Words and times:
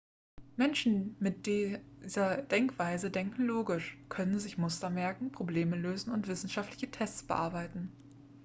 menschen 0.57 1.15
mit 1.19 1.45
dieser 1.45 2.37
denkweise 2.41 3.11
denken 3.11 3.43
logisch 3.45 3.99
können 4.09 4.39
sich 4.39 4.57
muster 4.57 4.89
merken 4.89 5.31
probleme 5.31 5.75
lösen 5.75 6.11
und 6.11 6.27
wissenschaftliche 6.27 6.89
tests 6.89 7.21
bearbeiten 7.21 7.91